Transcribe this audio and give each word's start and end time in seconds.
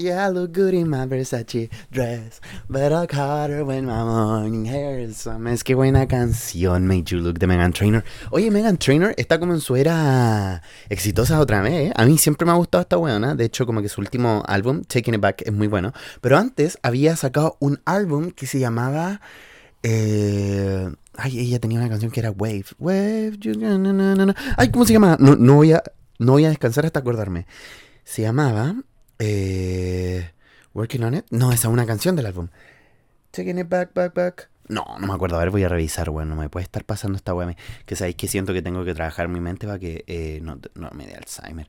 Yeah, 0.00 0.24
I 0.28 0.30
look 0.30 0.52
good 0.52 0.72
in 0.72 0.88
my 0.88 1.04
Versace 1.06 1.68
dress, 1.90 2.40
but 2.70 2.90
I 2.90 3.06
caught 3.06 3.50
her 3.50 3.62
when 3.66 3.84
my 3.84 4.02
morning 4.02 4.64
hair 4.64 5.06
mess. 5.38 5.62
Qué 5.62 5.74
buena 5.74 6.06
canción, 6.08 6.86
Made 6.86 7.02
You 7.04 7.18
Look 7.18 7.38
de 7.38 7.46
Megan 7.46 7.74
Trainor. 7.74 8.02
Oye, 8.30 8.50
Megan 8.50 8.78
Trainor 8.78 9.12
está 9.18 9.38
como 9.38 9.52
en 9.52 9.60
su 9.60 9.76
era 9.76 10.62
exitosa 10.88 11.38
otra 11.38 11.60
vez. 11.60 11.90
¿eh? 11.90 11.92
A 11.94 12.06
mí 12.06 12.16
siempre 12.16 12.46
me 12.46 12.52
ha 12.52 12.54
gustado 12.54 12.80
esta 12.80 12.96
weona. 12.96 13.34
De 13.34 13.44
hecho, 13.44 13.66
como 13.66 13.82
que 13.82 13.90
su 13.90 14.00
último 14.00 14.42
álbum, 14.46 14.84
Taking 14.84 15.14
It 15.16 15.20
Back, 15.20 15.42
es 15.44 15.52
muy 15.52 15.66
bueno. 15.66 15.92
Pero 16.22 16.38
antes 16.38 16.78
había 16.82 17.14
sacado 17.16 17.58
un 17.60 17.80
álbum 17.84 18.30
que 18.30 18.46
se 18.46 18.58
llamaba. 18.58 19.20
Eh, 19.82 20.88
ay, 21.16 21.40
ella 21.40 21.58
tenía 21.60 21.78
una 21.78 21.90
canción 21.90 22.10
que 22.10 22.20
era 22.20 22.30
Wave. 22.30 22.64
Wave. 22.78 23.36
you- 23.38 23.52
na, 23.58 23.76
na, 23.76 23.92
na. 24.14 24.34
Ay, 24.56 24.70
¿cómo 24.70 24.86
se 24.86 24.94
llama? 24.94 25.18
No, 25.20 25.36
no, 25.36 25.56
voy 25.56 25.72
a, 25.72 25.82
no 26.18 26.32
voy 26.32 26.46
a 26.46 26.48
descansar 26.48 26.86
hasta 26.86 27.00
acordarme. 27.00 27.46
Se 28.04 28.22
llamaba. 28.22 28.76
Eh, 29.20 30.28
Working 30.74 31.02
on 31.04 31.14
It. 31.14 31.26
No, 31.30 31.52
esa 31.52 31.68
es 31.68 31.72
una 31.72 31.86
canción 31.86 32.16
del 32.16 32.26
álbum. 32.26 32.48
Taking 33.30 33.58
It 33.58 33.68
Back, 33.68 33.94
Back, 33.94 34.14
Back. 34.14 34.50
No, 34.68 34.84
no 34.98 35.06
me 35.06 35.14
acuerdo. 35.14 35.36
A 35.36 35.40
ver, 35.40 35.50
voy 35.50 35.62
a 35.64 35.68
revisar, 35.68 36.10
weón. 36.10 36.28
No 36.28 36.36
me 36.36 36.48
puede 36.48 36.64
estar 36.64 36.84
pasando 36.84 37.16
esta 37.16 37.34
weá. 37.34 37.54
Que 37.86 37.96
sabéis 37.96 38.16
que 38.16 38.28
siento 38.28 38.52
que 38.52 38.62
tengo 38.62 38.84
que 38.84 38.94
trabajar 38.94 39.28
mi 39.28 39.40
mente 39.40 39.66
para 39.66 39.78
que 39.78 40.04
eh, 40.06 40.40
no, 40.42 40.58
no 40.74 40.90
me 40.94 41.06
dé 41.06 41.14
Alzheimer. 41.16 41.68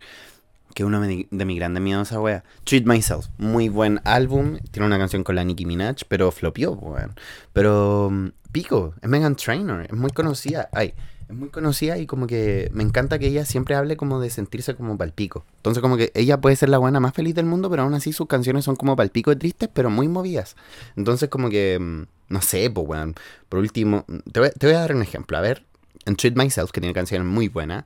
Que 0.75 0.85
uno 0.85 0.99
me- 1.01 1.27
de 1.29 1.45
mis 1.45 1.57
grandes 1.57 1.81
miedos 1.83 2.09
esa 2.09 2.21
wea. 2.21 2.43
Treat 2.63 2.85
Myself. 2.85 3.27
Muy 3.37 3.69
buen 3.69 3.99
álbum. 4.05 4.57
Tiene 4.71 4.85
una 4.87 4.97
canción 4.97 5.23
con 5.23 5.35
la 5.35 5.43
Nicki 5.43 5.65
Minaj, 5.65 6.03
pero 6.07 6.31
flopió, 6.31 6.73
weón. 6.73 7.15
Pero 7.53 8.09
mm, 8.11 8.27
pico, 8.51 8.93
es 9.01 9.09
Megan 9.09 9.35
Trainor. 9.35 9.81
Es 9.85 9.93
muy 9.93 10.11
conocida. 10.11 10.69
Ay, 10.71 10.93
es 11.31 11.37
muy 11.37 11.49
conocida 11.49 11.97
y 11.97 12.05
como 12.05 12.27
que 12.27 12.69
me 12.73 12.83
encanta 12.83 13.17
que 13.17 13.27
ella 13.27 13.45
siempre 13.45 13.75
hable 13.75 13.95
como 13.95 14.19
de 14.19 14.29
sentirse 14.29 14.75
como 14.75 14.97
palpico. 14.97 15.45
Entonces 15.57 15.81
como 15.81 15.95
que 15.95 16.11
ella 16.13 16.41
puede 16.41 16.55
ser 16.57 16.69
la 16.69 16.77
buena 16.77 16.99
más 16.99 17.13
feliz 17.13 17.33
del 17.35 17.45
mundo, 17.45 17.69
pero 17.69 17.83
aún 17.83 17.93
así 17.93 18.11
sus 18.11 18.27
canciones 18.27 18.65
son 18.65 18.75
como 18.75 18.95
palpico 18.95 19.29
de 19.31 19.37
tristes, 19.37 19.69
pero 19.73 19.89
muy 19.89 20.07
movidas. 20.09 20.55
Entonces 20.97 21.29
como 21.29 21.49
que, 21.49 21.79
mm, 21.79 22.03
no 22.33 22.41
sé, 22.41 22.69
pues 22.69 22.87
weón. 22.87 23.15
Por 23.47 23.59
último, 23.59 24.05
te 24.31 24.41
voy, 24.41 24.49
te 24.51 24.67
voy 24.67 24.75
a 24.75 24.79
dar 24.79 24.93
un 24.93 25.01
ejemplo. 25.01 25.37
A 25.37 25.41
ver, 25.41 25.63
en 26.05 26.15
Treat 26.17 26.35
Myself, 26.35 26.71
que 26.71 26.81
tiene 26.81 26.93
canciones 26.93 27.25
muy 27.25 27.47
buenas. 27.47 27.85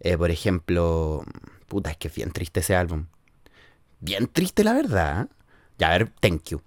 Eh, 0.00 0.16
por 0.16 0.30
ejemplo, 0.30 1.24
puta, 1.66 1.90
es 1.90 1.96
que 1.96 2.08
es 2.08 2.14
bien 2.14 2.30
triste 2.30 2.60
ese 2.60 2.76
álbum. 2.76 3.06
Bien 4.00 4.28
triste, 4.28 4.62
la 4.62 4.74
verdad. 4.74 5.28
Ya, 5.78 5.88
a 5.88 5.98
ver, 5.98 6.12
Thank 6.20 6.50
You. 6.50 6.62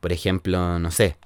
Por 0.00 0.12
ejemplo, 0.12 0.78
no 0.78 0.90
sé. 0.92 1.16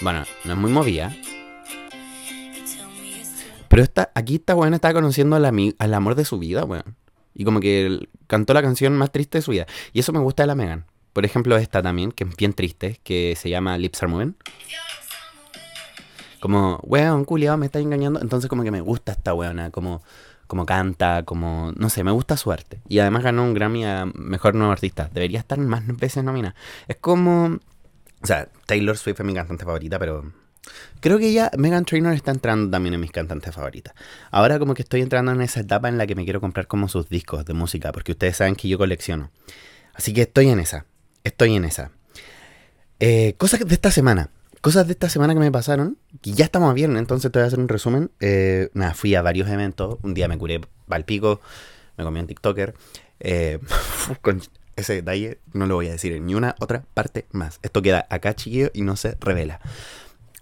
Bueno, 0.00 0.24
no 0.44 0.52
es 0.52 0.58
muy 0.58 0.70
movida. 0.70 1.14
Pero 3.68 3.82
esta, 3.82 4.10
aquí 4.14 4.36
esta 4.36 4.56
weón 4.56 4.74
está 4.74 4.92
conociendo 4.92 5.36
al, 5.36 5.44
al 5.44 5.94
amor 5.94 6.14
de 6.14 6.24
su 6.24 6.38
vida, 6.38 6.64
weón. 6.64 6.96
Y 7.34 7.44
como 7.44 7.60
que 7.60 8.08
cantó 8.26 8.54
la 8.54 8.62
canción 8.62 8.96
más 8.96 9.12
triste 9.12 9.38
de 9.38 9.42
su 9.42 9.52
vida. 9.52 9.66
Y 9.92 10.00
eso 10.00 10.12
me 10.12 10.18
gusta 10.18 10.42
de 10.42 10.48
la 10.48 10.54
Megan. 10.54 10.86
Por 11.12 11.24
ejemplo, 11.24 11.56
esta 11.56 11.82
también, 11.82 12.12
que 12.12 12.24
es 12.24 12.36
bien 12.36 12.52
triste, 12.52 13.00
que 13.04 13.34
se 13.36 13.50
llama 13.50 13.76
Lips 13.78 14.02
Are 14.02 14.10
Moving. 14.10 14.36
Como, 16.40 16.80
weón, 16.82 17.24
culiado, 17.24 17.58
me 17.58 17.66
está 17.66 17.78
engañando. 17.78 18.20
Entonces 18.20 18.48
como 18.48 18.62
que 18.62 18.70
me 18.70 18.80
gusta 18.80 19.12
esta 19.12 19.34
weona, 19.34 19.70
como, 19.70 20.02
como 20.46 20.66
canta, 20.66 21.24
como, 21.24 21.72
no 21.76 21.90
sé, 21.90 22.02
me 22.02 22.10
gusta 22.10 22.36
su 22.36 22.50
arte. 22.50 22.80
Y 22.88 22.98
además 22.98 23.22
ganó 23.22 23.44
un 23.44 23.54
Grammy 23.54 23.84
a 23.84 24.06
Mejor 24.14 24.54
Nuevo 24.54 24.72
Artista. 24.72 25.10
Debería 25.12 25.38
estar 25.38 25.58
más 25.58 25.86
veces 25.86 26.24
nominada. 26.24 26.54
Es 26.88 26.96
como, 26.96 27.58
o 28.22 28.26
sea, 28.26 28.48
Taylor 28.66 28.96
Swift 28.96 29.20
es 29.20 29.26
mi 29.26 29.34
cantante 29.34 29.64
favorita, 29.64 29.98
pero 29.98 30.32
creo 31.00 31.18
que 31.18 31.32
ya 31.32 31.50
Megan 31.56 31.84
Trainor 31.84 32.12
está 32.12 32.30
entrando 32.30 32.70
también 32.70 32.94
en 32.94 33.00
mis 33.00 33.10
cantantes 33.10 33.54
favoritas. 33.54 33.94
Ahora 34.30 34.58
como 34.58 34.74
que 34.74 34.82
estoy 34.82 35.00
entrando 35.00 35.32
en 35.32 35.40
esa 35.40 35.60
etapa 35.60 35.88
en 35.88 35.98
la 35.98 36.06
que 36.06 36.14
me 36.14 36.24
quiero 36.24 36.40
comprar 36.40 36.66
como 36.66 36.88
sus 36.88 37.08
discos 37.08 37.44
de 37.44 37.54
música, 37.54 37.92
porque 37.92 38.12
ustedes 38.12 38.36
saben 38.36 38.56
que 38.56 38.68
yo 38.68 38.78
colecciono. 38.78 39.30
Así 39.94 40.12
que 40.12 40.22
estoy 40.22 40.48
en 40.48 40.60
esa, 40.60 40.86
estoy 41.24 41.56
en 41.56 41.64
esa. 41.64 41.90
Eh, 43.00 43.34
cosas 43.38 43.60
de 43.60 43.74
esta 43.74 43.90
semana. 43.90 44.30
Cosas 44.60 44.86
de 44.86 44.92
esta 44.92 45.08
semana 45.08 45.32
que 45.32 45.40
me 45.40 45.50
pasaron. 45.50 45.96
Que 46.20 46.32
ya 46.32 46.44
estamos 46.44 46.70
a 46.70 46.74
viernes, 46.74 47.00
entonces 47.00 47.32
te 47.32 47.38
voy 47.38 47.44
a 47.44 47.46
hacer 47.46 47.58
un 47.58 47.68
resumen. 47.68 48.10
Eh, 48.20 48.68
nada, 48.74 48.94
fui 48.94 49.14
a 49.14 49.22
varios 49.22 49.48
eventos. 49.48 49.98
Un 50.02 50.12
día 50.12 50.28
me 50.28 50.36
curé 50.36 50.60
al 50.90 51.04
pico. 51.04 51.40
Me 51.96 52.04
comí 52.04 52.20
un 52.20 52.26
TikToker. 52.26 52.74
Eh, 53.20 53.58
ese 54.76 54.94
detalle 54.94 55.38
no 55.52 55.66
lo 55.66 55.76
voy 55.76 55.88
a 55.88 55.92
decir 55.92 56.12
en 56.12 56.26
ni 56.26 56.34
una 56.34 56.56
otra 56.60 56.84
parte 56.94 57.26
más. 57.32 57.58
Esto 57.62 57.82
queda 57.82 58.06
acá, 58.10 58.34
chiquillo, 58.34 58.70
y 58.72 58.82
no 58.82 58.96
se 58.96 59.16
revela. 59.20 59.60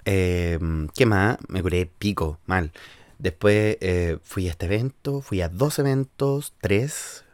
Eh, 0.04 0.58
¿Qué 0.94 1.06
más? 1.06 1.38
Me 1.48 1.62
curé 1.62 1.86
pico, 1.86 2.38
mal. 2.46 2.72
Después 3.18 3.76
eh, 3.80 4.18
fui 4.22 4.48
a 4.48 4.50
este 4.52 4.66
evento. 4.66 5.20
Fui 5.20 5.40
a 5.40 5.48
dos 5.48 5.78
eventos, 5.78 6.54
tres. 6.60 7.24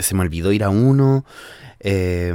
Se 0.00 0.14
me 0.14 0.22
olvidó 0.22 0.52
ir 0.52 0.64
a 0.64 0.70
uno. 0.70 1.24
Eh, 1.80 2.34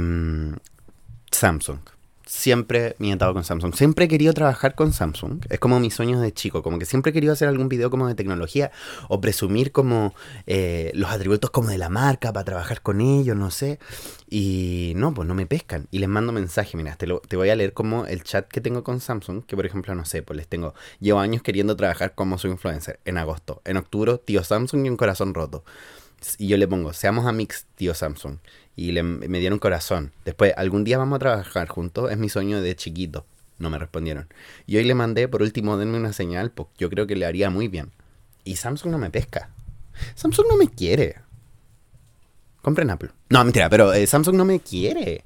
Samsung. 1.30 1.93
Siempre 2.26 2.96
me 2.98 3.12
he 3.12 3.18
con 3.18 3.44
Samsung. 3.44 3.74
Siempre 3.74 4.06
he 4.06 4.08
querido 4.08 4.32
trabajar 4.32 4.74
con 4.74 4.94
Samsung. 4.94 5.44
Es 5.50 5.58
como 5.58 5.78
mis 5.78 5.92
sueños 5.94 6.22
de 6.22 6.32
chico. 6.32 6.62
Como 6.62 6.78
que 6.78 6.86
siempre 6.86 7.10
he 7.10 7.12
querido 7.12 7.34
hacer 7.34 7.48
algún 7.48 7.68
video 7.68 7.90
como 7.90 8.08
de 8.08 8.14
tecnología. 8.14 8.70
O 9.08 9.20
presumir 9.20 9.72
como 9.72 10.14
eh, 10.46 10.90
los 10.94 11.10
atributos 11.10 11.50
como 11.50 11.68
de 11.68 11.76
la 11.76 11.90
marca 11.90 12.32
para 12.32 12.44
trabajar 12.44 12.80
con 12.80 13.02
ellos, 13.02 13.36
no 13.36 13.50
sé. 13.50 13.78
Y 14.30 14.94
no, 14.96 15.12
pues 15.12 15.28
no 15.28 15.34
me 15.34 15.44
pescan. 15.46 15.86
Y 15.90 15.98
les 15.98 16.08
mando 16.08 16.32
mensaje. 16.32 16.78
Mira, 16.78 16.96
te, 16.96 17.06
lo- 17.06 17.20
te 17.20 17.36
voy 17.36 17.50
a 17.50 17.56
leer 17.56 17.74
como 17.74 18.06
el 18.06 18.22
chat 18.22 18.48
que 18.48 18.62
tengo 18.62 18.82
con 18.84 19.00
Samsung. 19.00 19.44
Que 19.44 19.54
por 19.54 19.66
ejemplo, 19.66 19.94
no 19.94 20.06
sé, 20.06 20.22
pues 20.22 20.38
les 20.38 20.48
tengo. 20.48 20.72
Llevo 21.00 21.20
años 21.20 21.42
queriendo 21.42 21.76
trabajar 21.76 22.14
como 22.14 22.38
su 22.38 22.48
influencer. 22.48 23.00
En 23.04 23.18
agosto. 23.18 23.60
En 23.66 23.76
octubre, 23.76 24.16
tío 24.24 24.42
Samsung 24.42 24.86
y 24.86 24.88
un 24.88 24.96
corazón 24.96 25.34
roto. 25.34 25.62
Y 26.38 26.48
yo 26.48 26.56
le 26.56 26.66
pongo, 26.66 26.92
seamos 26.94 27.26
amigos, 27.26 27.66
tío 27.76 27.92
Samsung. 27.94 28.38
Y 28.76 28.92
le, 28.92 29.02
me 29.02 29.38
dieron 29.38 29.58
corazón. 29.58 30.12
Después, 30.24 30.52
algún 30.56 30.84
día 30.84 30.98
vamos 30.98 31.16
a 31.16 31.20
trabajar 31.20 31.68
juntos. 31.68 32.10
Es 32.10 32.18
mi 32.18 32.28
sueño 32.28 32.60
de 32.60 32.74
chiquito. 32.74 33.24
No 33.58 33.70
me 33.70 33.78
respondieron. 33.78 34.28
Y 34.66 34.76
hoy 34.76 34.84
le 34.84 34.94
mandé, 34.94 35.28
por 35.28 35.42
último, 35.42 35.76
denme 35.76 35.96
una 35.96 36.12
señal, 36.12 36.50
porque 36.50 36.72
yo 36.78 36.90
creo 36.90 37.06
que 37.06 37.14
le 37.14 37.26
haría 37.26 37.50
muy 37.50 37.68
bien. 37.68 37.92
Y 38.42 38.56
Samsung 38.56 38.90
no 38.90 38.98
me 38.98 39.10
pesca. 39.10 39.50
Samsung 40.16 40.46
no 40.48 40.56
me 40.56 40.68
quiere. 40.68 41.16
Compren 42.62 42.90
Apple. 42.90 43.10
No, 43.30 43.44
mentira, 43.44 43.68
pero 43.68 43.92
eh, 43.92 44.06
Samsung 44.06 44.36
no 44.36 44.44
me 44.44 44.58
quiere. 44.58 45.24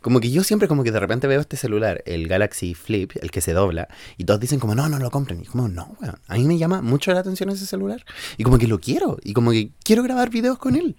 Como 0.00 0.20
que 0.20 0.30
yo 0.30 0.42
siempre 0.44 0.66
como 0.66 0.82
que 0.82 0.92
de 0.92 1.00
repente 1.00 1.26
veo 1.26 1.40
este 1.40 1.56
celular, 1.56 2.02
el 2.06 2.26
Galaxy 2.26 2.74
Flip, 2.74 3.12
el 3.20 3.30
que 3.30 3.42
se 3.42 3.52
dobla, 3.52 3.88
y 4.16 4.24
todos 4.24 4.40
dicen 4.40 4.58
como, 4.58 4.74
no, 4.74 4.88
no 4.88 4.98
lo 4.98 5.10
compren. 5.10 5.42
Y 5.42 5.44
como, 5.44 5.68
no, 5.68 5.96
weón. 6.00 6.18
A 6.26 6.34
mí 6.34 6.44
me 6.44 6.58
llama 6.58 6.80
mucho 6.82 7.12
la 7.12 7.20
atención 7.20 7.50
ese 7.50 7.66
celular. 7.66 8.04
Y 8.36 8.44
como 8.44 8.58
que 8.58 8.66
lo 8.66 8.78
quiero. 8.78 9.18
Y 9.22 9.32
como 9.34 9.52
que 9.52 9.70
quiero 9.84 10.02
grabar 10.02 10.30
videos 10.30 10.58
con 10.58 10.74
él. 10.74 10.96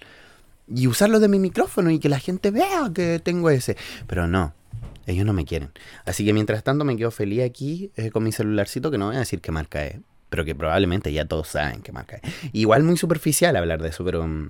Y 0.68 0.88
usarlo 0.88 1.20
de 1.20 1.28
mi 1.28 1.40
micrófono 1.40 1.90
y 1.92 2.00
que 2.00 2.10
la 2.10 2.20
gente 2.20 2.52
vea 2.52 2.92
que 2.94 3.20
tengo 3.20 3.50
ese. 3.50 3.76
Pero 4.08 4.28
no, 4.28 4.54
ellos 5.06 5.26
no 5.26 5.34
me 5.34 5.46
quieren. 5.46 5.72
Así 6.06 6.26
que 6.26 6.34
mientras 6.34 6.64
tanto 6.64 6.86
me 6.86 6.96
quedo 6.98 7.12
feliz 7.12 7.44
aquí 7.44 7.92
eh, 7.96 8.10
con 8.12 8.24
mi 8.24 8.32
celularcito, 8.32 8.90
que 8.92 8.98
no 8.98 9.08
voy 9.08 9.16
a 9.18 9.20
decir 9.20 9.42
qué 9.42 9.52
marca 9.52 9.86
es. 9.86 9.98
Pero 10.30 10.46
que 10.46 10.56
probablemente 10.56 11.12
ya 11.12 11.26
todos 11.26 11.50
saben 11.50 11.82
qué 11.82 11.92
marca 11.92 12.18
es. 12.24 12.32
Igual 12.54 12.84
muy 12.84 12.98
superficial 12.98 13.56
hablar 13.56 13.82
de 13.82 13.90
eso, 13.90 14.06
pero... 14.06 14.26
mm, 14.26 14.50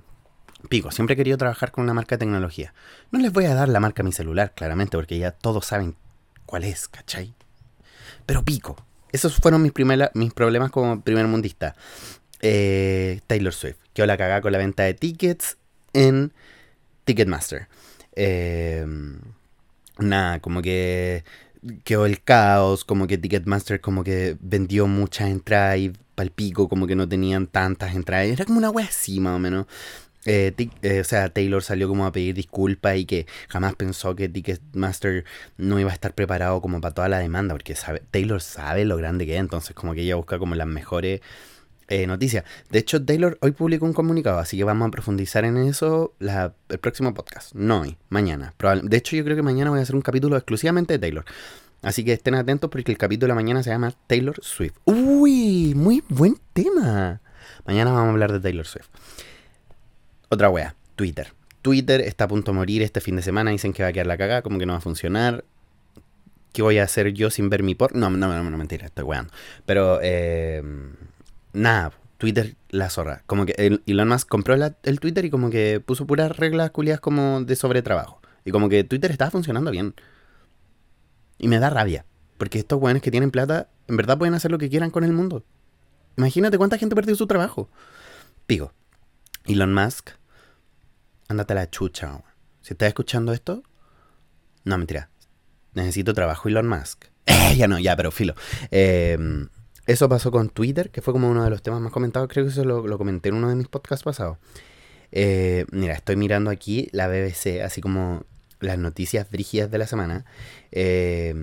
Pico, 0.68 0.92
siempre 0.92 1.14
he 1.14 1.16
querido 1.16 1.36
trabajar 1.38 1.72
con 1.72 1.82
una 1.82 1.92
marca 1.92 2.14
de 2.14 2.20
tecnología. 2.20 2.72
No 3.10 3.18
les 3.18 3.32
voy 3.32 3.46
a 3.46 3.54
dar 3.54 3.68
la 3.68 3.80
marca 3.80 4.02
a 4.02 4.04
mi 4.04 4.12
celular, 4.12 4.52
claramente, 4.54 4.96
porque 4.96 5.18
ya 5.18 5.32
todos 5.32 5.66
saben 5.66 5.96
cuál 6.46 6.62
es, 6.62 6.86
¿cachai? 6.86 7.34
Pero 8.26 8.44
pico. 8.44 8.76
Esos 9.10 9.34
fueron 9.34 9.60
mis, 9.60 9.72
primera- 9.72 10.12
mis 10.14 10.32
problemas 10.32 10.70
como 10.70 11.00
primer 11.02 11.26
mundista. 11.26 11.74
Eh, 12.40 13.20
Taylor 13.26 13.52
Swift. 13.52 13.76
Quedó 13.92 14.06
la 14.06 14.16
cagada 14.16 14.40
con 14.40 14.52
la 14.52 14.58
venta 14.58 14.84
de 14.84 14.94
tickets 14.94 15.56
en 15.92 16.32
Ticketmaster. 17.04 17.68
Eh, 18.14 18.86
nada, 19.98 20.40
como 20.40 20.62
que 20.62 21.24
quedó 21.84 22.06
el 22.06 22.22
caos, 22.22 22.84
como 22.84 23.06
que 23.06 23.18
Ticketmaster 23.18 23.80
como 23.80 24.04
que 24.04 24.36
vendió 24.40 24.86
muchas 24.86 25.28
entradas 25.30 25.78
y 25.78 25.92
palpico, 26.14 26.68
como 26.68 26.86
que 26.86 26.96
no 26.96 27.08
tenían 27.08 27.46
tantas 27.46 27.94
entradas. 27.94 28.28
Era 28.28 28.44
como 28.44 28.58
una 28.58 28.70
wea 28.70 28.86
así, 28.86 29.20
más 29.20 29.36
o 29.36 29.38
menos. 29.38 29.66
Eh, 30.24 30.54
eh, 30.82 31.00
o 31.00 31.04
sea, 31.04 31.30
Taylor 31.30 31.62
salió 31.64 31.88
como 31.88 32.06
a 32.06 32.12
pedir 32.12 32.34
disculpas 32.34 32.96
y 32.96 33.06
que 33.06 33.26
jamás 33.48 33.74
pensó 33.74 34.14
que 34.14 34.28
Ticketmaster 34.28 35.24
no 35.56 35.80
iba 35.80 35.90
a 35.90 35.94
estar 35.94 36.14
preparado 36.14 36.60
como 36.60 36.80
para 36.80 36.94
toda 36.94 37.08
la 37.08 37.18
demanda, 37.18 37.54
porque 37.54 37.74
sabe, 37.74 38.02
Taylor 38.10 38.40
sabe 38.40 38.84
lo 38.84 38.96
grande 38.96 39.26
que 39.26 39.34
es, 39.34 39.40
entonces 39.40 39.74
como 39.74 39.94
que 39.94 40.02
ella 40.02 40.14
busca 40.16 40.38
como 40.38 40.54
las 40.54 40.68
mejores 40.68 41.20
eh, 41.92 42.06
noticias. 42.06 42.44
De 42.70 42.78
hecho, 42.78 43.04
Taylor 43.04 43.36
hoy 43.42 43.50
publicó 43.52 43.84
un 43.84 43.92
comunicado, 43.92 44.38
así 44.38 44.56
que 44.56 44.64
vamos 44.64 44.88
a 44.88 44.90
profundizar 44.90 45.44
en 45.44 45.56
eso 45.58 46.14
la- 46.18 46.54
el 46.70 46.78
próximo 46.78 47.12
podcast. 47.12 47.54
No 47.54 47.82
hoy, 47.82 47.98
mañana. 48.08 48.54
De 48.82 48.96
hecho, 48.96 49.14
yo 49.16 49.24
creo 49.24 49.36
que 49.36 49.42
mañana 49.42 49.70
voy 49.70 49.78
a 49.80 49.82
hacer 49.82 49.94
un 49.96 50.02
capítulo 50.02 50.36
exclusivamente 50.36 50.94
de 50.94 50.98
Taylor. 50.98 51.24
Así 51.82 52.04
que 52.04 52.12
estén 52.12 52.34
atentos 52.36 52.70
porque 52.70 52.92
el 52.92 52.98
capítulo 52.98 53.32
de 53.32 53.34
mañana 53.34 53.62
se 53.62 53.70
llama 53.70 53.92
Taylor 54.06 54.36
Swift. 54.40 54.74
Uy, 54.84 55.74
muy 55.74 56.02
buen 56.08 56.36
tema. 56.52 57.20
Mañana 57.66 57.90
vamos 57.90 58.06
a 58.06 58.10
hablar 58.10 58.32
de 58.32 58.40
Taylor 58.40 58.66
Swift. 58.66 58.86
Otra 60.28 60.48
wea, 60.48 60.74
Twitter. 60.96 61.32
Twitter 61.60 62.00
está 62.00 62.24
a 62.24 62.28
punto 62.28 62.52
de 62.52 62.56
morir 62.58 62.82
este 62.82 63.00
fin 63.00 63.16
de 63.16 63.22
semana. 63.22 63.50
Dicen 63.50 63.72
que 63.72 63.82
va 63.82 63.90
a 63.90 63.92
quedar 63.92 64.06
la 64.06 64.16
cagada, 64.16 64.42
como 64.42 64.58
que 64.58 64.66
no 64.66 64.72
va 64.72 64.78
a 64.78 64.82
funcionar. 64.82 65.44
¿Qué 66.52 66.62
voy 66.62 66.78
a 66.78 66.84
hacer 66.84 67.12
yo 67.12 67.30
sin 67.30 67.48
ver 67.50 67.62
mi 67.62 67.74
por? 67.74 67.94
No, 67.96 68.10
no, 68.10 68.16
no, 68.28 68.50
no, 68.50 68.56
mentira, 68.58 68.86
estoy 68.86 69.04
weando. 69.04 69.32
Pero, 69.64 70.00
eh, 70.02 70.62
nada, 71.52 71.92
Twitter 72.18 72.56
la 72.70 72.88
zorra. 72.90 73.22
Como 73.26 73.46
que 73.46 73.54
el- 73.58 73.82
Elon 73.86 74.08
Musk 74.08 74.28
compró 74.28 74.54
el 74.54 75.00
Twitter 75.00 75.24
y 75.24 75.30
como 75.30 75.50
que 75.50 75.80
puso 75.80 76.06
puras 76.06 76.36
reglas 76.36 76.70
culiadas 76.70 77.00
como 77.00 77.42
de 77.42 77.56
sobretrabajo. 77.56 78.20
Y 78.44 78.50
como 78.50 78.68
que 78.68 78.84
Twitter 78.84 79.10
estaba 79.10 79.30
funcionando 79.30 79.70
bien. 79.70 79.94
Y 81.38 81.48
me 81.48 81.58
da 81.58 81.70
rabia. 81.70 82.04
Porque 82.38 82.58
estos 82.58 82.80
weones 82.80 83.02
que 83.02 83.10
tienen 83.10 83.30
plata, 83.30 83.68
en 83.88 83.96
verdad 83.96 84.18
pueden 84.18 84.34
hacer 84.34 84.50
lo 84.50 84.58
que 84.58 84.68
quieran 84.68 84.90
con 84.90 85.04
el 85.04 85.12
mundo. 85.12 85.44
Imagínate 86.16 86.58
cuánta 86.58 86.78
gente 86.78 86.94
perdió 86.94 87.14
su 87.14 87.26
trabajo. 87.26 87.68
Pigo. 88.46 88.72
Elon 89.46 89.72
Musk, 89.74 90.10
ándate 91.28 91.52
a 91.52 91.56
la 91.56 91.70
chucha. 91.70 92.22
Si 92.60 92.74
estás 92.74 92.88
escuchando 92.88 93.32
esto, 93.32 93.62
no, 94.64 94.78
mentira. 94.78 95.10
Necesito 95.74 96.14
trabajo 96.14 96.48
Elon 96.48 96.68
Musk. 96.68 97.06
Eh, 97.26 97.56
ya 97.56 97.68
no, 97.68 97.78
ya, 97.78 97.94
pero 97.96 98.10
filo. 98.10 98.34
Eh, 98.70 99.16
eso 99.86 100.08
pasó 100.08 100.30
con 100.30 100.48
Twitter, 100.48 100.90
que 100.90 101.02
fue 101.02 101.12
como 101.12 101.30
uno 101.30 101.44
de 101.44 101.50
los 101.50 101.62
temas 101.62 101.80
más 101.80 101.92
comentados. 101.92 102.28
Creo 102.28 102.44
que 102.44 102.50
eso 102.50 102.64
lo, 102.64 102.98
comenté 102.98 103.30
en 103.30 103.36
uno 103.36 103.48
de 103.48 103.56
mis 103.56 103.68
podcasts 103.68 104.04
pasados. 104.04 104.38
Eh, 105.10 105.66
mira, 105.72 105.94
estoy 105.94 106.16
mirando 106.16 106.50
aquí 106.50 106.88
la 106.92 107.08
BBC, 107.08 107.62
así 107.62 107.80
como 107.80 108.24
las 108.60 108.78
noticias 108.78 109.30
brígidas 109.30 109.70
de 109.70 109.78
la 109.78 109.86
semana. 109.86 110.24
Eh, 110.70 111.34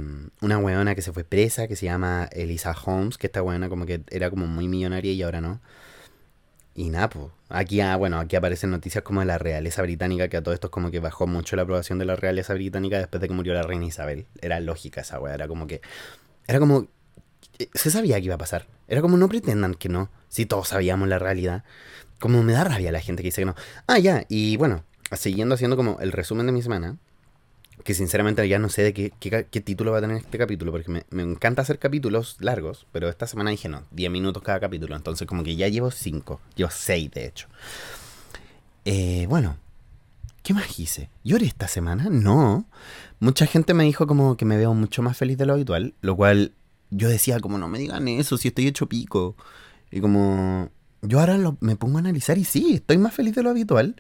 una 0.42 0.58
weona 0.58 0.96
que 0.96 1.02
se 1.02 1.12
fue 1.12 1.24
presa, 1.24 1.68
que 1.68 1.76
se 1.76 1.86
llama 1.86 2.30
Elisa 2.32 2.76
Holmes, 2.86 3.18
que 3.18 3.28
esta 3.28 3.44
weona 3.44 3.70
como 3.70 3.86
que 3.86 4.02
era 4.10 4.30
como 4.30 4.48
muy 4.48 4.68
millonaria 4.68 5.12
y 5.12 5.22
ahora 5.22 5.42
no. 5.42 5.60
Y 6.76 6.90
nada, 6.90 7.10
pues. 7.10 7.28
Aquí, 7.50 7.82
ah, 7.82 7.96
bueno, 7.98 8.20
aquí 8.20 8.36
aparecen 8.36 8.72
noticias 8.72 9.04
como 9.04 9.20
de 9.20 9.26
la 9.26 9.38
realeza 9.38 9.82
británica, 9.82 10.30
que 10.30 10.38
a 10.38 10.44
todo 10.44 10.54
esto 10.54 10.68
es 10.68 10.72
como 10.72 10.92
que 10.92 11.00
bajó 11.00 11.28
mucho 11.28 11.56
la 11.56 11.64
aprobación 11.64 12.00
de 12.00 12.06
la 12.06 12.16
realeza 12.16 12.54
británica 12.54 13.00
después 13.00 13.20
de 13.20 13.28
que 13.28 13.34
murió 13.34 13.54
la 13.54 13.64
reina 13.64 13.86
Isabel. 13.86 14.28
Era 14.42 14.60
lógica 14.60 15.02
esa 15.02 15.20
weá, 15.20 15.34
era 15.34 15.48
como 15.48 15.68
que. 15.68 15.82
Era 16.48 16.60
como. 16.60 16.88
Eh, 17.60 17.70
Se 17.74 17.92
sabía 17.92 18.18
que 18.20 18.26
iba 18.26 18.36
a 18.36 18.40
pasar. 18.40 18.68
Era 18.88 19.02
como 19.02 19.18
no 19.18 19.30
pretendan 19.30 19.76
que 19.76 19.90
no, 19.90 20.10
si 20.30 20.46
todos 20.46 20.70
sabíamos 20.70 21.08
la 21.08 21.20
realidad. 21.20 21.64
Como 22.20 22.44
me 22.44 22.54
da 22.54 22.64
rabia 22.64 22.92
la 22.92 23.00
gente 23.00 23.22
que 23.22 23.28
dice 23.28 23.42
que 23.42 23.46
no. 23.46 23.56
Ah, 23.88 24.00
ya, 24.00 24.26
y 24.28 24.58
bueno, 24.58 24.84
siguiendo 25.16 25.56
haciendo 25.56 25.78
como 25.78 26.00
el 26.02 26.12
resumen 26.12 26.46
de 26.46 26.52
mi 26.52 26.62
semana, 26.62 26.98
que 27.84 27.94
sinceramente 27.94 28.48
ya 28.48 28.60
no 28.60 28.70
sé 28.70 28.84
de 28.84 28.94
qué, 28.94 29.12
qué, 29.20 29.62
título 29.62 29.92
va 29.92 30.00
a 30.00 30.02
tener 30.02 30.18
este 30.18 30.38
capítulo, 30.38 30.72
porque 30.72 30.92
me, 30.92 31.06
me 31.12 31.24
encanta 31.24 31.62
hacer 31.62 31.80
capítulos 31.80 32.38
largos, 32.40 32.86
pero 32.92 33.10
esta 33.10 33.26
semana 33.26 33.52
dije 33.52 33.70
no, 33.70 33.84
10 33.92 34.12
minutos 34.12 34.44
cada 34.44 34.60
capítulo, 34.60 34.96
entonces 34.96 35.26
como 35.28 35.44
que 35.44 35.56
ya 35.56 35.68
llevo 35.68 35.90
5, 35.90 36.42
llevo 36.56 36.72
6 36.72 37.12
de 37.12 37.26
hecho. 37.26 37.48
Eh, 38.86 39.26
bueno, 39.30 39.58
¿qué 40.44 40.54
más 40.54 40.80
hice? 40.80 41.10
¿Lloré 41.24 41.46
esta 41.46 41.68
semana? 41.68 42.08
No. 42.10 42.66
Mucha 43.20 43.46
gente 43.46 43.74
me 43.74 43.84
dijo 43.84 44.08
como 44.08 44.36
que 44.36 44.46
me 44.46 44.58
veo 44.58 44.74
mucho 44.74 45.02
más 45.02 45.18
feliz 45.18 45.38
de 45.38 45.46
lo 45.46 45.54
habitual, 45.54 45.94
lo 46.02 46.16
cual 46.16 46.54
yo 46.92 47.10
decía 47.10 47.40
como 47.40 47.58
no 47.58 47.68
me 47.68 47.80
digan 47.80 48.08
eso, 48.08 48.38
si 48.38 48.50
estoy 48.50 48.68
hecho 48.68 48.88
pico. 48.90 49.36
Y 49.92 50.02
como 50.02 50.70
yo 51.02 51.20
ahora 51.20 51.38
lo- 51.38 51.58
me 51.62 51.76
pongo 51.76 51.98
a 51.98 52.02
analizar 52.02 52.38
y 52.38 52.44
sí, 52.46 52.74
estoy 52.76 52.98
más 52.98 53.14
feliz 53.14 53.36
de 53.36 53.44
lo 53.44 53.50
habitual. 53.52 53.96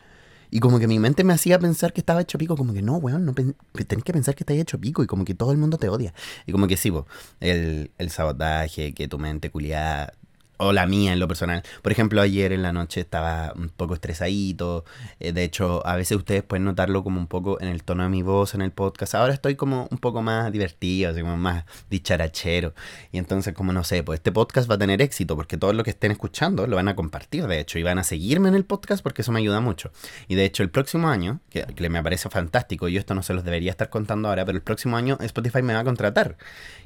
Y 0.51 0.61
como 0.61 0.79
que 0.79 0.87
mi 0.87 0.97
mente 0.97 1.23
me 1.23 1.33
hacía 1.33 1.59
pensar 1.59 1.93
que 1.93 2.01
estaba 2.01 2.21
hecho 2.21 2.39
pico, 2.39 2.57
como 2.57 2.73
que 2.73 2.81
no, 2.81 2.97
weón, 2.97 3.23
no 3.23 3.33
tenés 3.35 4.03
que 4.03 4.13
pensar 4.13 4.33
que 4.33 4.41
estás 4.43 4.57
hecho 4.57 4.79
pico 4.79 5.03
y 5.03 5.07
como 5.07 5.23
que 5.23 5.35
todo 5.35 5.51
el 5.51 5.59
mundo 5.59 5.77
te 5.77 5.89
odia. 5.89 6.13
Y 6.47 6.51
como 6.51 6.65
que 6.67 6.75
sí, 6.75 6.91
el, 7.39 7.91
el 7.99 8.09
sabotaje, 8.09 8.93
que 8.95 9.07
tu 9.07 9.19
mente 9.19 9.51
culiada, 9.51 10.13
o 10.59 10.73
la 10.73 10.85
mía 10.85 11.13
en 11.13 11.19
lo 11.19 11.27
personal. 11.27 11.63
Por 11.81 11.91
ejemplo, 11.91 12.21
ayer 12.21 12.51
en 12.51 12.61
la 12.61 12.73
noche 12.73 13.01
estaba 13.01 13.53
un 13.55 13.69
poco 13.69 13.93
estresadito. 13.93 14.85
eh, 15.19 15.31
de 15.31 15.43
hecho, 15.43 15.85
a 15.87 15.95
veces 15.95 16.17
ustedes 16.17 16.43
pueden 16.43 16.65
notarlo 16.65 17.03
como 17.03 17.19
un 17.19 17.27
poco 17.27 17.59
en 17.61 17.69
el 17.69 17.83
tono 17.83 18.03
de 18.03 18.09
mi 18.09 18.21
voz 18.21 18.53
en 18.53 18.61
el 18.61 18.71
podcast. 18.71 19.15
Ahora 19.15 19.33
estoy 19.33 19.55
como 19.55 19.87
un 19.89 19.97
poco 19.97 20.21
más 20.21 20.51
divertido, 20.51 21.11
así 21.11 21.21
como 21.21 21.37
más 21.37 21.63
dicharachero. 21.89 22.73
Y 23.11 23.17
entonces, 23.17 23.53
como 23.53 23.73
no 23.73 23.83
sé, 23.83 24.03
pues 24.03 24.19
este 24.19 24.31
podcast 24.31 24.69
va 24.69 24.75
a 24.75 24.77
tener 24.77 25.01
éxito 25.01 25.35
porque 25.35 25.57
todos 25.57 25.73
los 25.73 25.83
que 25.83 25.91
estén 25.91 26.11
escuchando 26.11 26.67
lo 26.67 26.75
van 26.75 26.89
a 26.89 26.95
compartir, 26.95 27.47
de 27.47 27.59
hecho, 27.59 27.79
y 27.79 27.83
van 27.83 27.97
a 27.99 28.03
seguirme 28.03 28.49
en 28.49 28.55
el 28.55 28.65
podcast 28.65 29.01
porque 29.01 29.21
eso 29.21 29.31
me 29.31 29.39
ayuda 29.39 29.61
mucho. 29.61 29.91
Y 30.27 30.35
de 30.35 30.45
hecho, 30.45 30.63
el 30.63 30.69
próximo 30.69 31.09
año, 31.09 31.39
que, 31.49 31.63
que 31.63 31.89
me 31.89 32.03
parece 32.03 32.29
fantástico, 32.29 32.87
yo 32.89 32.99
esto 32.99 33.15
no 33.15 33.23
se 33.23 33.33
los 33.33 33.43
debería 33.43 33.71
estar 33.71 33.89
contando 33.89 34.27
ahora, 34.29 34.45
pero 34.45 34.57
el 34.57 34.63
próximo 34.63 34.97
año 34.97 35.17
Spotify 35.21 35.61
me 35.61 35.73
va 35.73 35.79
a 35.79 35.83
contratar 35.83 36.37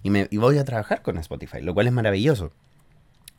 y, 0.03 0.09
me, 0.09 0.27
y 0.29 0.37
voy 0.37 0.57
a 0.57 0.65
trabajar 0.65 1.01
con 1.01 1.17
Spotify, 1.17 1.61
lo 1.61 1.73
cual 1.73 1.87
es 1.87 1.93
maravilloso. 1.93 2.51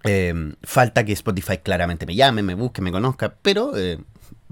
Eh, 0.04 0.54
falta 0.62 1.04
que 1.04 1.12
Spotify 1.12 1.58
claramente 1.58 2.06
me 2.06 2.14
llame, 2.14 2.42
me 2.42 2.54
busque, 2.54 2.82
me 2.82 2.92
conozca, 2.92 3.36
pero 3.40 3.76
eh, 3.76 3.98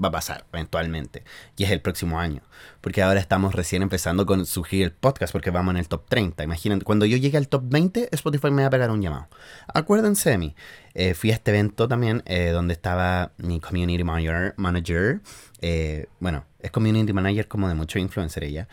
va 0.02 0.08
a 0.08 0.12
pasar 0.12 0.46
eventualmente. 0.52 1.24
Y 1.56 1.64
es 1.64 1.70
el 1.70 1.80
próximo 1.80 2.18
año. 2.18 2.42
Porque 2.80 3.02
ahora 3.02 3.20
estamos 3.20 3.54
recién 3.54 3.82
empezando 3.82 4.26
con 4.26 4.46
surgir 4.46 4.84
el 4.84 4.92
podcast 4.92 5.32
porque 5.32 5.50
vamos 5.50 5.72
en 5.74 5.78
el 5.78 5.88
top 5.88 6.08
30. 6.08 6.42
Imaginen, 6.42 6.80
cuando 6.80 7.06
yo 7.06 7.16
llegue 7.16 7.38
al 7.38 7.48
top 7.48 7.64
20, 7.66 8.08
Spotify 8.12 8.50
me 8.50 8.62
va 8.62 8.68
a 8.68 8.70
pegar 8.70 8.90
un 8.90 9.02
llamado. 9.02 9.28
Acuérdense 9.72 10.30
de 10.30 10.38
mí. 10.38 10.54
Eh, 10.94 11.14
fui 11.14 11.30
a 11.30 11.34
este 11.34 11.50
evento 11.50 11.88
también 11.88 12.22
eh, 12.26 12.50
donde 12.50 12.72
estaba 12.72 13.32
mi 13.36 13.60
community 13.60 14.04
manager. 14.04 15.20
bueno, 16.20 16.44
es 16.60 16.70
community 16.70 17.12
manager 17.12 17.48
como 17.48 17.68
de 17.68 17.74
mucho 17.74 17.98
influencer 17.98 18.44
ella. 18.44 18.68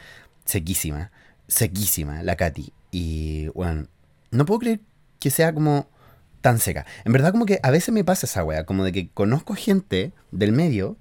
Sequísima. 0.45 1.11
Sequísima, 1.47 2.23
la 2.23 2.35
Katy. 2.35 2.73
Y 2.91 3.47
bueno, 3.49 3.87
no 4.31 4.45
puedo 4.45 4.59
creer 4.59 4.79
que 5.19 5.29
sea 5.29 5.53
como 5.53 5.89
tan 6.41 6.59
seca. 6.59 6.85
En 7.05 7.13
verdad 7.13 7.31
como 7.31 7.45
que 7.45 7.59
a 7.63 7.71
veces 7.71 7.93
me 7.93 8.03
pasa 8.03 8.25
esa 8.25 8.43
wea, 8.43 8.65
como 8.65 8.83
de 8.83 8.91
que 8.91 9.09
conozco 9.09 9.55
gente 9.55 10.13
del 10.31 10.51
medio, 10.51 10.97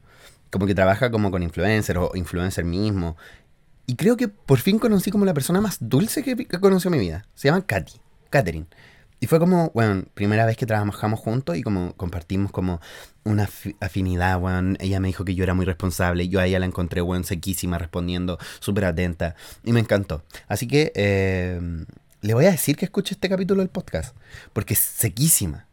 como 0.50 0.66
que 0.66 0.74
trabaja 0.74 1.10
como 1.10 1.30
con 1.30 1.42
influencer 1.42 1.98
o 1.98 2.12
influencer 2.14 2.64
mismo, 2.64 3.16
y 3.88 3.96
creo 3.96 4.18
que 4.18 4.28
por 4.28 4.58
fin 4.58 4.78
conocí 4.78 5.10
como 5.10 5.24
la 5.24 5.32
persona 5.32 5.62
más 5.62 5.78
dulce 5.80 6.22
que, 6.22 6.46
conoció 6.60 6.88
en 6.88 6.98
mi 6.98 7.02
vida. 7.02 7.26
Se 7.34 7.48
llama 7.48 7.64
Katy, 7.64 7.94
Katherine. 8.28 8.66
Y 9.18 9.26
fue 9.26 9.38
como, 9.38 9.70
bueno, 9.74 10.04
primera 10.12 10.44
vez 10.44 10.58
que 10.58 10.66
trabajamos 10.66 11.18
juntos 11.18 11.56
y 11.56 11.62
como 11.62 11.94
compartimos 11.94 12.52
como 12.52 12.82
una 13.24 13.48
afi- 13.48 13.76
afinidad, 13.80 14.40
weón. 14.42 14.76
Ella 14.78 15.00
me 15.00 15.08
dijo 15.08 15.24
que 15.24 15.34
yo 15.34 15.42
era 15.42 15.54
muy 15.54 15.64
responsable. 15.64 16.28
Yo 16.28 16.38
a 16.38 16.44
ella 16.44 16.58
la 16.58 16.66
encontré, 16.66 17.00
weón, 17.00 17.24
sequísima, 17.24 17.78
respondiendo, 17.78 18.38
súper 18.60 18.84
atenta. 18.84 19.36
Y 19.64 19.72
me 19.72 19.80
encantó. 19.80 20.22
Así 20.48 20.68
que 20.68 20.92
eh, 20.94 21.58
le 22.20 22.34
voy 22.34 22.46
a 22.46 22.50
decir 22.50 22.76
que 22.76 22.84
escuche 22.84 23.14
este 23.14 23.28
capítulo 23.28 23.60
del 23.60 23.70
podcast. 23.70 24.16
Porque 24.52 24.74
es 24.74 24.80
sequísima. 24.80 25.66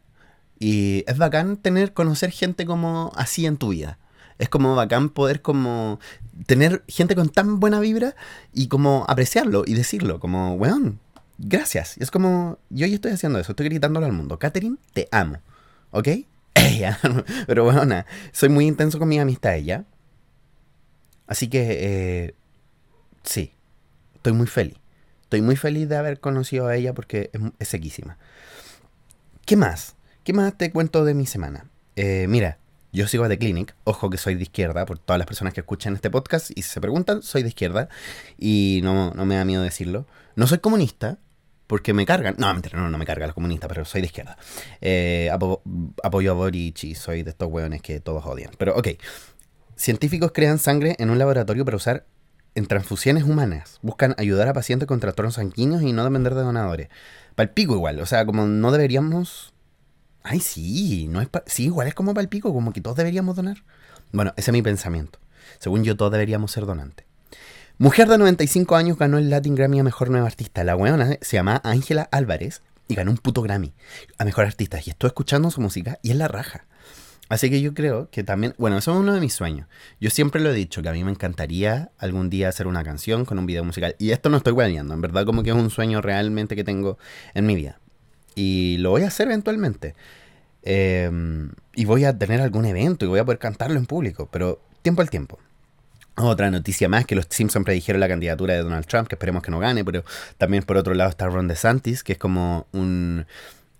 Y 0.58 1.04
es 1.06 1.18
bacán 1.18 1.56
tener, 1.56 1.92
conocer 1.92 2.30
gente 2.30 2.64
como 2.64 3.12
así 3.16 3.46
en 3.46 3.56
tu 3.56 3.70
vida. 3.70 3.98
Es 4.38 4.48
como 4.48 4.74
bacán 4.74 5.08
poder 5.08 5.42
como 5.42 5.98
tener 6.46 6.84
gente 6.88 7.14
con 7.14 7.28
tan 7.28 7.58
buena 7.58 7.80
vibra 7.80 8.14
y 8.52 8.68
como 8.68 9.04
apreciarlo 9.08 9.64
y 9.66 9.74
decirlo, 9.74 10.20
como, 10.20 10.54
weón, 10.54 11.00
gracias. 11.38 11.96
Y 11.98 12.02
es 12.02 12.10
como, 12.10 12.58
yo 12.70 12.86
ya 12.86 12.94
estoy 12.94 13.12
haciendo 13.12 13.38
eso, 13.38 13.52
estoy 13.52 13.66
gritándolo 13.66 14.06
al 14.06 14.12
mundo. 14.12 14.38
Catherine, 14.38 14.76
te 14.92 15.08
amo. 15.10 15.38
¿Ok? 15.90 16.08
Ella. 16.54 16.98
Pero 17.46 17.64
bueno, 17.64 18.04
soy 18.32 18.48
muy 18.48 18.66
intenso 18.66 18.98
con 18.98 19.08
mi 19.08 19.18
amistad, 19.18 19.56
ella. 19.56 19.84
Así 21.26 21.48
que, 21.48 21.66
eh, 21.80 22.34
sí, 23.24 23.52
estoy 24.14 24.32
muy 24.32 24.46
feliz. 24.46 24.76
Estoy 25.26 25.42
muy 25.42 25.56
feliz 25.56 25.88
de 25.88 25.96
haber 25.96 26.20
conocido 26.20 26.68
a 26.68 26.76
ella 26.76 26.94
porque 26.94 27.30
es, 27.58 27.68
sequísima. 27.68 28.16
¿Qué 29.44 29.56
más? 29.56 29.96
¿Qué 30.22 30.32
más 30.32 30.56
te 30.56 30.70
cuento 30.70 31.04
de 31.04 31.14
mi 31.14 31.26
semana? 31.26 31.66
Eh, 31.96 32.26
mira, 32.28 32.58
yo 32.92 33.08
sigo 33.08 33.24
a 33.24 33.28
The 33.28 33.36
Clinic. 33.36 33.74
Ojo 33.82 34.08
que 34.08 34.18
soy 34.18 34.36
de 34.36 34.42
izquierda, 34.44 34.86
por 34.86 35.00
todas 35.00 35.18
las 35.18 35.26
personas 35.26 35.52
que 35.52 35.60
escuchan 35.60 35.94
este 35.94 36.10
podcast 36.10 36.50
y 36.54 36.62
se 36.62 36.80
preguntan, 36.80 37.22
soy 37.22 37.42
de 37.42 37.48
izquierda. 37.48 37.88
Y 38.38 38.80
no, 38.84 39.12
no 39.14 39.26
me 39.26 39.34
da 39.34 39.44
miedo 39.44 39.62
decirlo. 39.64 40.06
No 40.36 40.46
soy 40.46 40.58
comunista, 40.58 41.18
porque 41.66 41.92
me 41.92 42.06
cargan. 42.06 42.36
No, 42.38 42.54
no, 42.54 42.98
me 42.98 43.04
cargan 43.06 43.26
los 43.28 43.34
comunistas, 43.34 43.68
pero 43.68 43.84
soy 43.84 44.02
de 44.02 44.06
izquierda. 44.06 44.36
Eh, 44.80 45.28
apo- 45.32 45.60
apoyo 46.04 46.30
a 46.30 46.34
Boric 46.34 46.84
y 46.84 46.94
soy 46.94 47.24
de 47.24 47.30
estos 47.30 47.48
hueones 47.48 47.82
que 47.82 47.98
todos 47.98 48.24
odian. 48.26 48.52
Pero 48.58 48.76
ok. 48.76 48.88
Científicos 49.74 50.30
crean 50.32 50.58
sangre 50.60 50.94
en 50.98 51.10
un 51.10 51.18
laboratorio 51.18 51.64
para 51.64 51.76
usar 51.76 52.06
en 52.56 52.66
transfusiones 52.66 53.22
humanas. 53.24 53.78
Buscan 53.82 54.14
ayudar 54.18 54.48
a 54.48 54.52
pacientes 54.52 54.88
con 54.88 54.98
trastornos 54.98 55.34
sanguíneos 55.34 55.82
y 55.82 55.92
no 55.92 56.02
depender 56.04 56.34
de 56.34 56.42
donadores. 56.42 56.88
Palpico 57.36 57.74
igual, 57.74 58.00
o 58.00 58.06
sea, 58.06 58.26
como 58.26 58.46
no 58.46 58.72
deberíamos... 58.72 59.52
Ay, 60.22 60.40
sí, 60.40 61.06
no 61.08 61.20
es 61.20 61.28
pa- 61.28 61.44
sí, 61.46 61.66
igual 61.66 61.86
es 61.86 61.94
como 61.94 62.12
palpico, 62.14 62.52
como 62.52 62.72
que 62.72 62.80
todos 62.80 62.96
deberíamos 62.96 63.36
donar. 63.36 63.62
Bueno, 64.12 64.32
ese 64.36 64.50
es 64.50 64.52
mi 64.52 64.62
pensamiento. 64.62 65.20
Según 65.60 65.84
yo, 65.84 65.96
todos 65.96 66.10
deberíamos 66.10 66.50
ser 66.50 66.66
donantes. 66.66 67.06
Mujer 67.78 68.08
de 68.08 68.18
95 68.18 68.74
años 68.74 68.98
ganó 68.98 69.18
el 69.18 69.30
Latin 69.30 69.54
Grammy 69.54 69.78
a 69.80 69.84
Mejor 69.84 70.10
Nueva 70.10 70.26
Artista. 70.26 70.64
La 70.64 70.74
weona 70.74 71.18
se 71.20 71.36
llama 71.36 71.60
Ángela 71.62 72.08
Álvarez 72.10 72.62
y 72.88 72.94
ganó 72.94 73.10
un 73.10 73.18
puto 73.18 73.42
Grammy 73.42 73.74
a 74.18 74.24
Mejor 74.24 74.46
Artista. 74.46 74.78
Y 74.84 74.90
estoy 74.90 75.08
escuchando 75.08 75.50
su 75.50 75.60
música 75.60 75.98
y 76.02 76.10
es 76.10 76.16
la 76.16 76.26
raja. 76.26 76.64
Así 77.28 77.50
que 77.50 77.60
yo 77.60 77.74
creo 77.74 78.08
que 78.10 78.22
también, 78.22 78.54
bueno, 78.56 78.78
eso 78.78 78.92
es 78.92 78.98
uno 78.98 79.12
de 79.12 79.20
mis 79.20 79.32
sueños. 79.32 79.66
Yo 80.00 80.10
siempre 80.10 80.40
lo 80.40 80.50
he 80.50 80.54
dicho, 80.54 80.82
que 80.82 80.88
a 80.88 80.92
mí 80.92 81.02
me 81.02 81.10
encantaría 81.10 81.90
algún 81.98 82.30
día 82.30 82.48
hacer 82.48 82.66
una 82.66 82.84
canción 82.84 83.24
con 83.24 83.38
un 83.38 83.46
video 83.46 83.64
musical. 83.64 83.96
Y 83.98 84.10
esto 84.10 84.28
no 84.28 84.36
estoy 84.36 84.52
guayando, 84.52 84.94
en 84.94 85.00
verdad 85.00 85.24
como 85.24 85.42
que 85.42 85.50
es 85.50 85.56
un 85.56 85.70
sueño 85.70 86.00
realmente 86.00 86.54
que 86.54 86.64
tengo 86.64 86.98
en 87.34 87.46
mi 87.46 87.56
vida. 87.56 87.80
Y 88.34 88.76
lo 88.78 88.90
voy 88.90 89.02
a 89.02 89.08
hacer 89.08 89.26
eventualmente. 89.26 89.94
Eh, 90.62 91.10
y 91.74 91.84
voy 91.84 92.04
a 92.04 92.16
tener 92.16 92.40
algún 92.40 92.64
evento 92.64 93.04
y 93.04 93.08
voy 93.08 93.20
a 93.20 93.24
poder 93.24 93.38
cantarlo 93.38 93.78
en 93.78 93.86
público, 93.86 94.28
pero 94.30 94.60
tiempo 94.82 95.02
al 95.02 95.10
tiempo. 95.10 95.38
Otra 96.18 96.50
noticia 96.50 96.88
más, 96.88 97.04
que 97.04 97.14
los 97.14 97.26
Simpsons 97.28 97.64
predijeron 97.64 98.00
la 98.00 98.08
candidatura 98.08 98.54
de 98.54 98.62
Donald 98.62 98.86
Trump, 98.86 99.06
que 99.06 99.16
esperemos 99.16 99.42
que 99.42 99.50
no 99.50 99.58
gane, 99.58 99.84
pero 99.84 100.02
también 100.38 100.62
por 100.62 100.78
otro 100.78 100.94
lado 100.94 101.10
está 101.10 101.26
Ron 101.26 101.46
DeSantis, 101.46 102.02
que 102.02 102.12
es 102.12 102.18
como 102.18 102.66
un, 102.72 103.26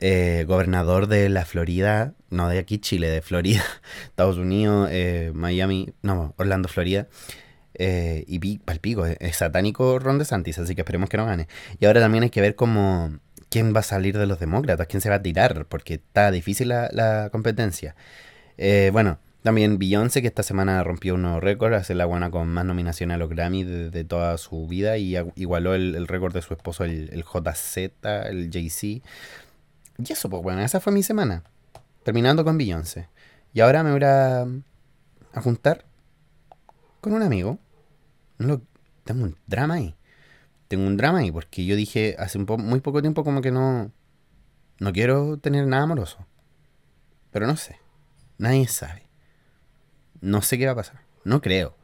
eh, 0.00 0.44
gobernador 0.46 1.06
de 1.06 1.28
la 1.28 1.44
Florida, 1.44 2.14
no 2.30 2.48
de 2.48 2.58
aquí 2.58 2.78
Chile, 2.78 3.08
de 3.08 3.22
Florida, 3.22 3.62
Estados 4.04 4.38
Unidos, 4.38 4.88
eh, 4.92 5.32
Miami, 5.34 5.94
no, 6.02 6.34
Orlando, 6.36 6.68
Florida. 6.68 7.08
Eh, 7.78 8.24
y 8.26 8.58
palpico, 8.58 9.04
es, 9.04 9.18
es 9.20 9.36
satánico 9.36 9.98
Ron 9.98 10.18
DeSantis, 10.18 10.58
así 10.58 10.74
que 10.74 10.80
esperemos 10.80 11.10
que 11.10 11.18
no 11.18 11.26
gane. 11.26 11.46
Y 11.78 11.84
ahora 11.84 12.00
también 12.00 12.24
hay 12.24 12.30
que 12.30 12.40
ver 12.40 12.54
cómo 12.54 13.18
quién 13.50 13.74
va 13.74 13.80
a 13.80 13.82
salir 13.82 14.18
de 14.18 14.26
los 14.26 14.38
demócratas, 14.38 14.86
quién 14.86 15.00
se 15.00 15.08
va 15.08 15.16
a 15.16 15.22
tirar, 15.22 15.66
porque 15.66 15.94
está 15.94 16.30
difícil 16.30 16.68
la, 16.68 17.28
competencia. 17.32 17.94
Eh, 18.58 18.90
bueno, 18.92 19.18
también 19.42 19.78
Beyoncé, 19.78 20.22
que 20.22 20.28
esta 20.28 20.42
semana 20.42 20.82
rompió 20.82 21.14
un 21.14 21.22
nuevo 21.22 21.40
récord, 21.40 21.74
hace 21.74 21.94
la 21.94 22.04
buena 22.04 22.30
con 22.30 22.48
más 22.48 22.64
nominaciones 22.64 23.14
a 23.14 23.18
los 23.18 23.28
Grammy 23.28 23.64
de, 23.64 24.04
toda 24.04 24.36
su 24.38 24.66
vida 24.66 24.98
y 24.98 25.16
igualó 25.36 25.74
el, 25.74 25.94
el 25.94 26.08
récord 26.08 26.34
de 26.34 26.42
su 26.42 26.54
esposo, 26.54 26.84
el, 26.84 27.10
el 27.12 27.24
JZ, 27.24 27.76
el 28.28 28.50
Jay-Z. 28.52 29.06
Y 29.98 30.12
eso, 30.12 30.28
pues 30.28 30.42
bueno, 30.42 30.60
esa 30.62 30.80
fue 30.80 30.92
mi 30.92 31.02
semana. 31.02 31.42
Terminando 32.02 32.44
con 32.44 32.58
Beyoncé. 32.58 33.08
Y 33.52 33.60
ahora 33.60 33.82
me 33.82 33.92
voy 33.92 34.02
a, 34.04 34.42
a 34.42 35.40
juntar 35.42 35.84
con 37.00 37.12
un 37.14 37.22
amigo. 37.22 37.58
No 38.38 38.46
lo- 38.48 38.62
tengo 39.04 39.24
un 39.24 39.36
drama 39.46 39.74
ahí. 39.74 39.94
Tengo 40.68 40.86
un 40.86 40.96
drama 40.96 41.18
ahí 41.20 41.30
porque 41.30 41.64
yo 41.64 41.76
dije 41.76 42.16
hace 42.18 42.38
un 42.38 42.46
po- 42.46 42.58
muy 42.58 42.80
poco 42.80 43.00
tiempo 43.00 43.24
como 43.24 43.40
que 43.40 43.50
no, 43.52 43.90
no 44.78 44.92
quiero 44.92 45.38
tener 45.38 45.66
nada 45.66 45.84
amoroso. 45.84 46.26
Pero 47.30 47.46
no 47.46 47.56
sé. 47.56 47.78
Nadie 48.38 48.66
sabe. 48.68 49.04
No 50.20 50.42
sé 50.42 50.58
qué 50.58 50.66
va 50.66 50.72
a 50.72 50.76
pasar. 50.76 51.00
No 51.24 51.40
creo. 51.40 51.74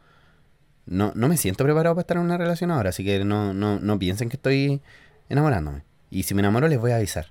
No, 0.84 1.12
no 1.14 1.28
me 1.28 1.36
siento 1.36 1.64
preparado 1.64 1.94
para 1.94 2.02
estar 2.02 2.16
en 2.16 2.24
una 2.24 2.36
relación 2.38 2.70
ahora, 2.72 2.90
así 2.90 3.04
que 3.04 3.24
no, 3.24 3.54
no, 3.54 3.78
no 3.78 3.98
piensen 3.98 4.28
que 4.28 4.36
estoy 4.36 4.82
enamorándome. 5.28 5.84
Y 6.10 6.24
si 6.24 6.34
me 6.34 6.40
enamoro 6.40 6.66
les 6.68 6.78
voy 6.80 6.90
a 6.90 6.96
avisar. 6.96 7.28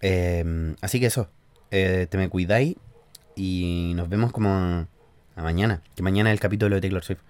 Eh, 0.00 0.74
así 0.80 1.00
que 1.00 1.06
eso. 1.06 1.28
Eh, 1.70 2.06
te 2.10 2.16
me 2.16 2.28
cuidáis 2.28 2.76
y 3.36 3.92
nos 3.94 4.08
vemos 4.08 4.32
como 4.32 4.50
a 4.50 5.42
mañana. 5.42 5.82
Que 5.94 6.02
mañana 6.02 6.30
es 6.30 6.34
el 6.34 6.40
capítulo 6.40 6.74
de 6.74 6.80
Taylor 6.80 7.04
Swift. 7.04 7.20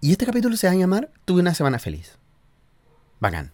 Y 0.00 0.12
este 0.12 0.26
capítulo 0.26 0.56
se 0.56 0.66
va 0.66 0.72
a 0.72 0.76
llamar 0.76 1.10
Tuve 1.24 1.40
una 1.40 1.54
semana 1.54 1.78
feliz. 1.78 2.18
Bacán. 3.20 3.52